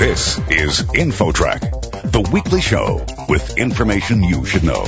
[0.00, 4.86] This is InfoTrack, the weekly show with information you should know.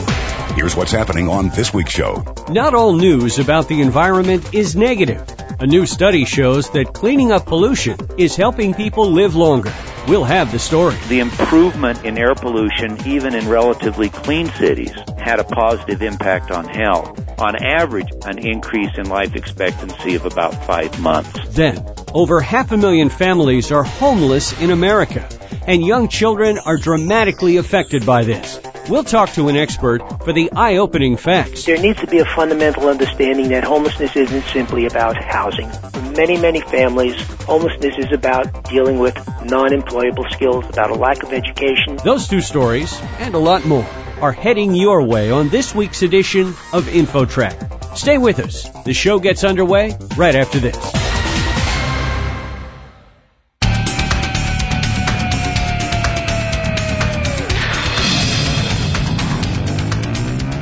[0.54, 2.24] Here's what's happening on this week's show.
[2.48, 5.22] Not all news about the environment is negative.
[5.60, 9.74] A new study shows that cleaning up pollution is helping people live longer.
[10.08, 10.96] We'll have the story.
[11.08, 16.64] The improvement in air pollution, even in relatively clean cities, had a positive impact on
[16.64, 17.31] health.
[17.42, 21.48] On average, an increase in life expectancy of about five months.
[21.48, 21.84] Then,
[22.14, 25.28] over half a million families are homeless in America,
[25.66, 28.60] and young children are dramatically affected by this.
[28.88, 31.64] We'll talk to an expert for the eye-opening facts.
[31.64, 35.68] There needs to be a fundamental understanding that homelessness isn't simply about housing.
[35.68, 41.32] For many, many families, homelessness is about dealing with non-employable skills, about a lack of
[41.32, 41.96] education.
[42.04, 43.86] Those two stories, and a lot more,
[44.22, 47.96] are heading your way on this week's edition of InfoTrack.
[47.96, 48.68] Stay with us.
[48.84, 50.76] The show gets underway right after this.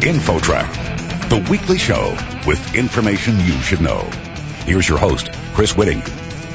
[0.02, 4.00] InfoTrack, the weekly show with information you should know.
[4.64, 6.00] Here's your host, Chris Whitting.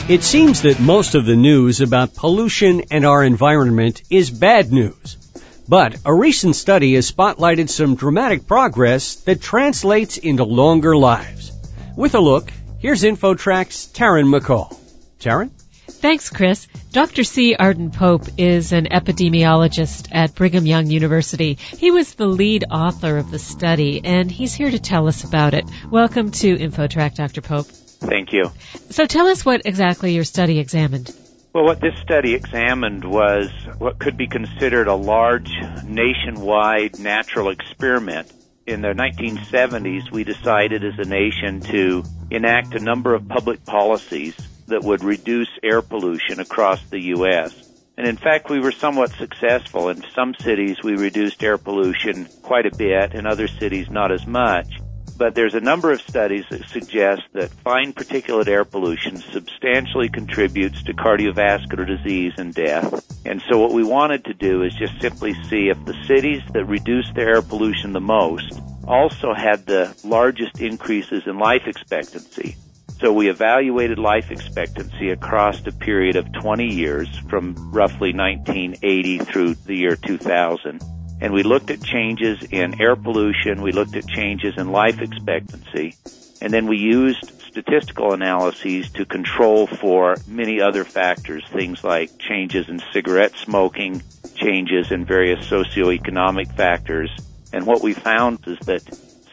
[0.09, 5.24] It seems that most of the news about pollution and our environment is bad news.
[5.67, 11.52] But a recent study has spotlighted some dramatic progress that translates into longer lives.
[11.95, 14.77] With a look, here's InfoTrack's Taryn McCall.
[15.19, 15.49] Taryn?
[15.88, 16.67] Thanks, Chris.
[16.91, 17.23] Dr.
[17.23, 17.55] C.
[17.55, 21.55] Arden Pope is an epidemiologist at Brigham Young University.
[21.55, 25.55] He was the lead author of the study, and he's here to tell us about
[25.55, 25.66] it.
[25.89, 27.41] Welcome to InfoTrack, Dr.
[27.41, 27.66] Pope.
[27.66, 28.52] Thank you.
[28.91, 31.11] So tell us what exactly your study examined.
[31.55, 35.49] Well, what this study examined was what could be considered a large
[35.85, 38.29] nationwide natural experiment.
[38.67, 44.35] In the 1970s, we decided as a nation to enact a number of public policies
[44.67, 47.55] that would reduce air pollution across the U.S.
[47.95, 49.87] And in fact, we were somewhat successful.
[49.87, 53.13] In some cities, we reduced air pollution quite a bit.
[53.13, 54.67] In other cities, not as much.
[55.17, 60.83] But there's a number of studies that suggest that fine particulate air pollution substantially contributes
[60.83, 63.05] to cardiovascular disease and death.
[63.25, 66.65] And so what we wanted to do is just simply see if the cities that
[66.65, 72.55] reduced their air pollution the most also had the largest increases in life expectancy.
[72.99, 79.55] So we evaluated life expectancy across a period of 20 years from roughly 1980 through
[79.55, 80.94] the year 2000.
[81.21, 85.95] And we looked at changes in air pollution, we looked at changes in life expectancy,
[86.41, 92.67] and then we used statistical analyses to control for many other factors, things like changes
[92.67, 94.03] in cigarette smoking,
[94.35, 97.09] changes in various socioeconomic factors.
[97.53, 98.83] And what we found is that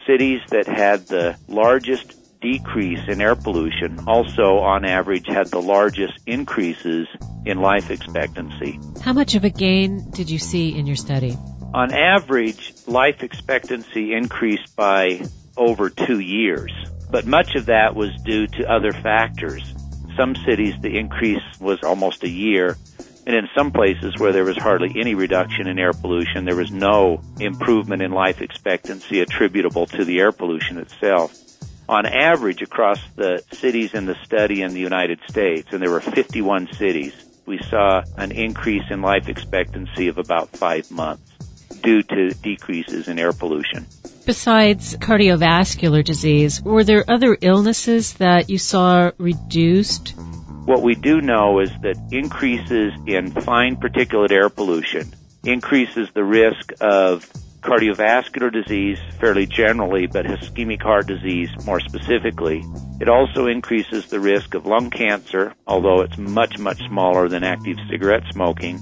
[0.07, 6.13] cities that had the largest decrease in air pollution also on average had the largest
[6.25, 7.07] increases
[7.45, 8.79] in life expectancy.
[9.01, 11.37] How much of a gain did you see in your study?
[11.73, 15.21] On average, life expectancy increased by
[15.57, 16.71] over two years,
[17.09, 19.73] but much of that was due to other factors.
[20.15, 22.77] Some cities the increase was almost a year,
[23.25, 26.69] and in some places where there was hardly any reduction in air pollution, there was
[26.69, 31.35] no improvement in life expectancy attributable to the air pollution itself
[31.89, 35.99] on average across the cities in the study in the United States, and there were
[35.99, 37.13] 51 cities,
[37.47, 41.32] we saw an increase in life expectancy of about five months
[41.83, 43.85] due to decreases in air pollution.
[44.25, 50.15] Besides cardiovascular disease, were there other illnesses that you saw reduced?
[50.65, 55.13] What we do know is that increases in fine particulate air pollution
[55.43, 57.29] increases the risk of
[57.63, 62.63] cardiovascular disease fairly generally, but ischemic heart disease more specifically.
[62.99, 67.77] It also increases the risk of lung cancer, although it's much, much smaller than active
[67.89, 68.79] cigarette smoking.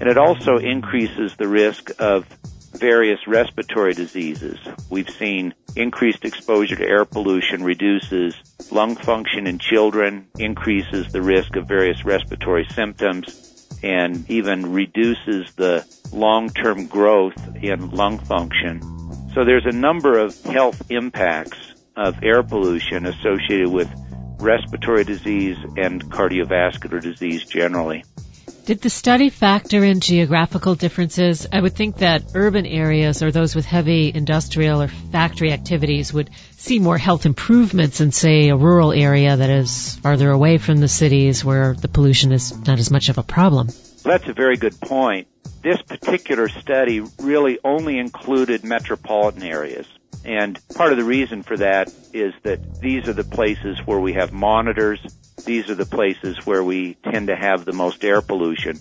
[0.00, 2.26] And it also increases the risk of
[2.72, 4.58] various respiratory diseases.
[4.90, 8.34] We've seen increased exposure to air pollution reduces
[8.70, 15.86] lung function in children, increases the risk of various respiratory symptoms, and even reduces the
[16.12, 18.80] long-term growth in lung function.
[19.34, 21.58] So there's a number of health impacts
[21.96, 23.90] of air pollution associated with
[24.38, 28.04] respiratory disease and cardiovascular disease generally.
[28.66, 31.46] Did the study factor in geographical differences?
[31.52, 36.30] I would think that urban areas or those with heavy industrial or factory activities would
[36.56, 40.88] see more health improvements in, say, a rural area that is farther away from the
[40.88, 43.68] cities where the pollution is not as much of a problem.
[44.02, 45.28] That's a very good point.
[45.62, 49.86] This particular study really only included metropolitan areas.
[50.24, 54.14] And part of the reason for that is that these are the places where we
[54.14, 54.98] have monitors.
[55.44, 58.80] These are the places where we tend to have the most air pollution.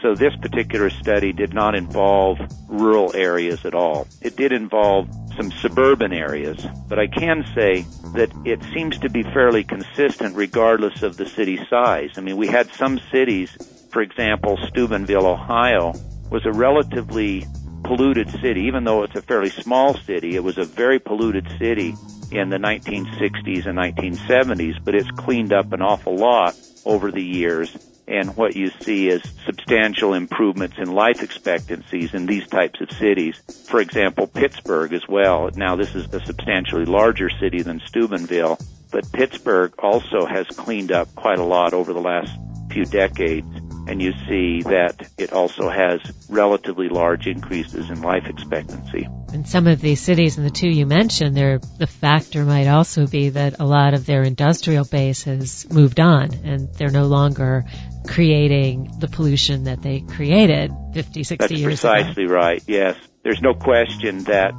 [0.00, 4.06] So this particular study did not involve rural areas at all.
[4.20, 6.58] It did involve some suburban areas,
[6.88, 11.58] but I can say that it seems to be fairly consistent regardless of the city
[11.70, 12.10] size.
[12.16, 13.50] I mean, we had some cities,
[13.90, 15.94] for example, Steubenville, Ohio,
[16.30, 17.46] was a relatively
[17.82, 20.36] polluted city, even though it's a fairly small city.
[20.36, 21.94] It was a very polluted city
[22.34, 27.76] in the 1960s and 1970s, but it's cleaned up an awful lot over the years
[28.06, 33.40] and what you see is substantial improvements in life expectancies in these types of cities.
[33.68, 35.50] For example, Pittsburgh as well.
[35.54, 38.58] Now this is a substantially larger city than Steubenville,
[38.90, 42.30] but Pittsburgh also has cleaned up quite a lot over the last
[42.70, 43.46] few decades
[43.86, 49.06] and you see that it also has relatively large increases in life expectancy.
[49.32, 53.06] In some of these cities, and the two you mentioned, there the factor might also
[53.06, 57.64] be that a lot of their industrial base has moved on, and they're no longer
[58.06, 61.92] creating the pollution that they created 50, 60 That's years ago.
[61.92, 62.62] That's precisely right.
[62.66, 64.54] Yes, there's no question that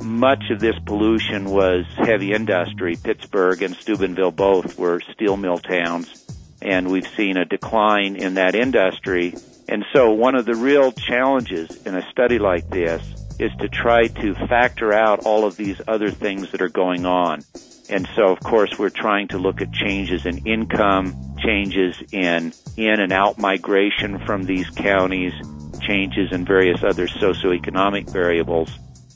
[0.00, 2.96] much of this pollution was heavy industry.
[2.96, 6.27] Pittsburgh and Steubenville both were steel mill towns
[6.60, 9.34] and we've seen a decline in that industry.
[9.68, 13.02] And so one of the real challenges in a study like this
[13.38, 17.44] is to try to factor out all of these other things that are going on.
[17.88, 23.00] And so of course we're trying to look at changes in income, changes in in
[23.00, 25.32] and out migration from these counties,
[25.80, 28.70] changes in various other socioeconomic variables.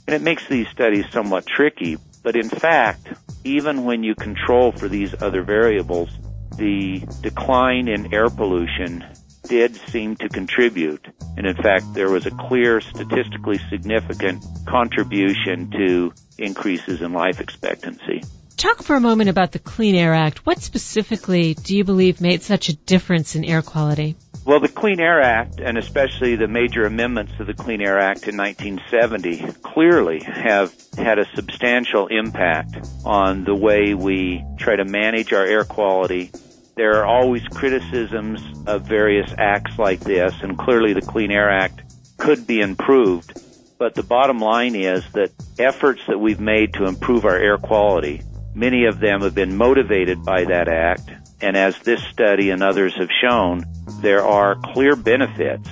[0.06, 3.06] And it makes these studies somewhat tricky, but in fact,
[3.44, 6.10] even when you control for these other variables,
[6.56, 9.04] the decline in air pollution
[9.44, 11.06] did seem to contribute.
[11.37, 18.22] And in fact, there was a clear statistically significant contribution to increases in life expectancy.
[18.56, 20.46] Talk for a moment about the Clean Air Act.
[20.46, 24.16] What specifically do you believe made such a difference in air quality?
[24.44, 28.26] Well, the Clean Air Act, and especially the major amendments to the Clean Air Act
[28.26, 35.32] in 1970, clearly have had a substantial impact on the way we try to manage
[35.32, 36.32] our air quality.
[36.74, 41.80] There are always criticisms of various acts like this, and clearly the Clean Air Act
[42.16, 43.38] could be improved.
[43.78, 48.22] But the bottom line is that efforts that we've made to improve our air quality,
[48.56, 51.21] many of them have been motivated by that act.
[51.42, 53.64] And as this study and others have shown,
[54.00, 55.68] there are clear benefits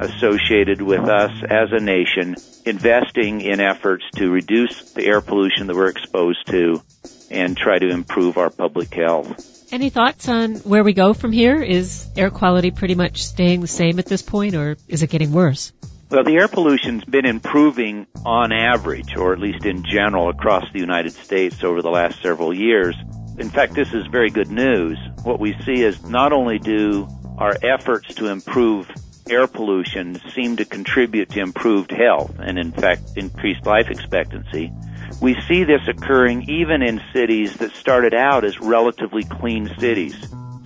[0.00, 2.34] associated with us as a nation
[2.66, 6.82] investing in efforts to reduce the air pollution that we're exposed to
[7.30, 9.72] and try to improve our public health.
[9.72, 11.62] Any thoughts on where we go from here?
[11.62, 15.32] Is air quality pretty much staying the same at this point or is it getting
[15.32, 15.72] worse?
[16.10, 20.78] Well, the air pollution's been improving on average, or at least in general, across the
[20.78, 22.94] United States over the last several years.
[23.38, 24.98] In fact, this is very good news.
[25.22, 27.08] What we see is not only do
[27.38, 28.90] our efforts to improve
[29.30, 34.72] air pollution seem to contribute to improved health and in fact increased life expectancy,
[35.20, 40.16] we see this occurring even in cities that started out as relatively clean cities.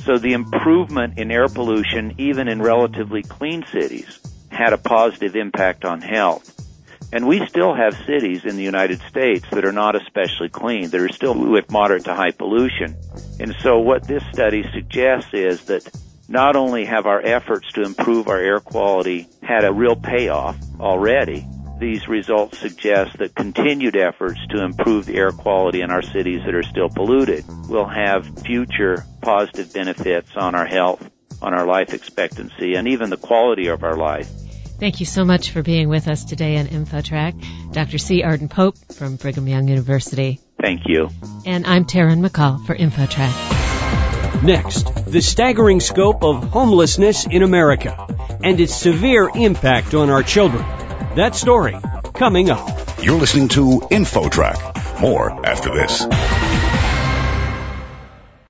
[0.05, 4.21] So the improvement in air pollution, even in relatively clean cities,
[4.51, 6.66] had a positive impact on health.
[7.12, 11.00] And we still have cities in the United States that are not especially clean, that
[11.00, 12.97] are still with moderate to high pollution.
[13.38, 15.91] And so what this study suggests is that
[16.29, 21.47] not only have our efforts to improve our air quality had a real payoff already,
[21.78, 26.54] these results suggest that continued efforts to improve the air quality in our cities that
[26.54, 31.02] are still polluted will have future positive benefits on our health,
[31.42, 34.46] on our life expectancy, and even the quality of our life.
[34.78, 37.73] Thank you so much for being with us today on InfoTrack.
[37.73, 37.97] Dr.
[37.97, 38.23] C.
[38.23, 40.40] Arden Pope from Brigham Young University.
[40.61, 41.09] Thank you.
[41.47, 44.42] And I'm Taryn McCall for InfoTrack.
[44.42, 48.06] Next, the staggering scope of homelessness in America
[48.45, 50.62] and its severe impact on our children.
[51.16, 51.76] That story
[52.12, 52.68] coming up.
[53.02, 55.00] You're listening to InfoTrack.
[55.00, 56.04] More after this.